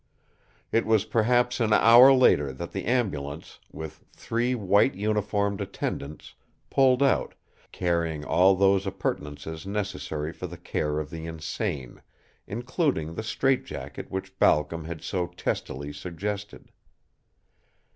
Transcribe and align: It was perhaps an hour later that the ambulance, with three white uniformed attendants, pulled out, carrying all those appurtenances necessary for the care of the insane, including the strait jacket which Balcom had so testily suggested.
It 0.71 0.87
was 0.87 1.05
perhaps 1.05 1.59
an 1.59 1.73
hour 1.73 2.11
later 2.11 2.51
that 2.53 2.71
the 2.71 2.85
ambulance, 2.85 3.59
with 3.71 4.03
three 4.13 4.55
white 4.55 4.95
uniformed 4.95 5.61
attendants, 5.61 6.33
pulled 6.71 7.03
out, 7.03 7.35
carrying 7.71 8.25
all 8.25 8.55
those 8.55 8.87
appurtenances 8.87 9.67
necessary 9.67 10.33
for 10.33 10.47
the 10.47 10.57
care 10.57 10.97
of 10.97 11.11
the 11.11 11.27
insane, 11.27 12.01
including 12.47 13.13
the 13.13 13.21
strait 13.21 13.63
jacket 13.63 14.09
which 14.09 14.39
Balcom 14.39 14.85
had 14.85 15.03
so 15.03 15.27
testily 15.27 15.93
suggested. 15.93 16.71